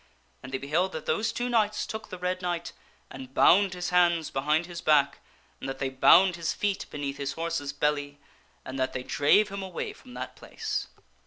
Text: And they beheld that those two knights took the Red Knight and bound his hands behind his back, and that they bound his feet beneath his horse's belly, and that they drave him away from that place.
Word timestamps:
And 0.41 0.51
they 0.51 0.57
beheld 0.57 0.93
that 0.93 1.05
those 1.05 1.31
two 1.31 1.47
knights 1.47 1.85
took 1.85 2.09
the 2.09 2.17
Red 2.17 2.41
Knight 2.41 2.73
and 3.11 3.35
bound 3.35 3.75
his 3.75 3.91
hands 3.91 4.31
behind 4.31 4.65
his 4.65 4.81
back, 4.81 5.19
and 5.59 5.69
that 5.69 5.77
they 5.77 5.89
bound 5.89 6.37
his 6.37 6.53
feet 6.53 6.87
beneath 6.89 7.17
his 7.17 7.33
horse's 7.33 7.71
belly, 7.71 8.17
and 8.65 8.79
that 8.79 8.93
they 8.93 9.03
drave 9.03 9.49
him 9.49 9.61
away 9.61 9.93
from 9.93 10.15
that 10.15 10.35
place. 10.35 10.87